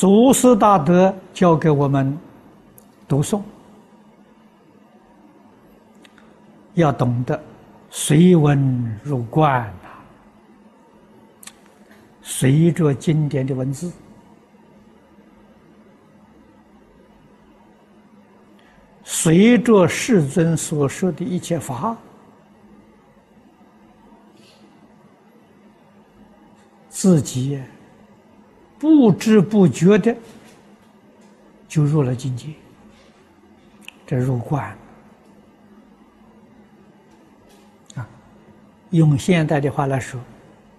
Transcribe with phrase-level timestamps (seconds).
[0.00, 2.18] 祖师大德教给我们
[3.06, 3.42] 读诵，
[6.72, 7.38] 要懂得
[7.90, 9.90] 随文入观呐，
[12.22, 13.92] 随着经典的文字，
[19.04, 21.94] 随着世尊所说的一切法。
[26.88, 27.62] 自己
[28.80, 30.16] 不知不觉的
[31.68, 32.46] 就入了境界，
[34.06, 34.74] 这入观
[37.94, 38.08] 啊，
[38.88, 40.18] 用现代的话来说，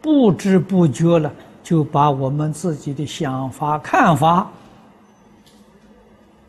[0.00, 1.30] 不知不觉了
[1.62, 4.50] 就把我们自己的想法、看法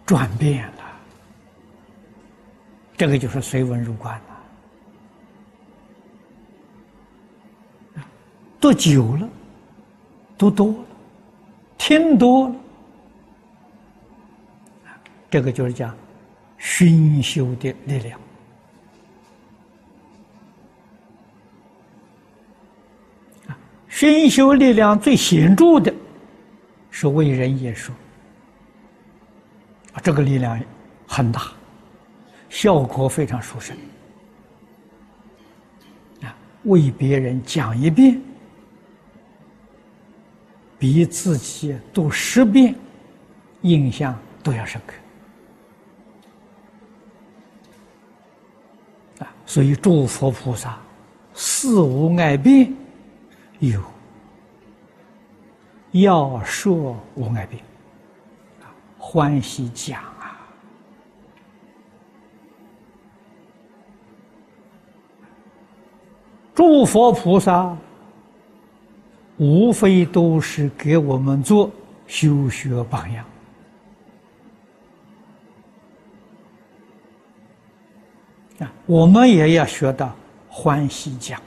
[0.05, 0.83] 转变了，
[2.95, 4.19] 这个就是随文入观
[7.95, 8.03] 了，
[8.57, 9.27] 多久了？
[10.37, 10.75] 读多了，
[11.83, 12.55] 听多了，
[15.31, 15.97] 这个就是讲
[16.59, 18.19] 熏修的力量
[23.47, 23.57] 啊。
[23.89, 25.91] 熏修力量最显著的
[26.91, 27.95] 是为人也说
[29.93, 30.61] 啊，这个力量
[31.07, 31.51] 很大，
[32.47, 33.75] 效果非常殊胜
[36.21, 36.29] 啊。
[36.65, 38.21] 为别人讲一遍。
[40.81, 42.75] 比自己读十遍，
[43.61, 44.95] 印象都要深刻
[49.23, 49.29] 啊！
[49.45, 50.79] 所以诸佛菩萨
[51.35, 52.73] 四无碍辩
[53.59, 53.79] 有，
[55.91, 57.63] 要说无碍辩
[58.63, 60.49] 啊，欢喜讲啊！
[66.55, 67.77] 诸佛菩萨。
[69.41, 71.71] 无非都是给我们做
[72.05, 73.25] 修学榜样
[78.59, 78.71] 啊！
[78.85, 80.13] 我们也要学到
[80.47, 81.41] 欢喜讲，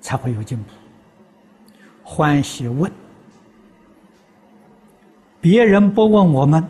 [0.00, 0.70] 才会有进步。
[2.04, 2.88] 欢喜问，
[5.40, 6.64] 别人不问我们，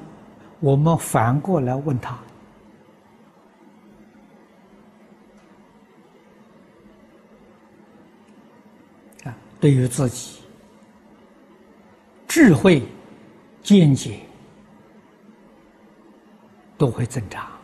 [0.61, 2.19] 我们反过来问他。
[9.61, 10.41] 对于自己
[12.29, 12.83] 智慧、
[13.63, 14.21] 见解
[16.77, 17.55] 都会增长。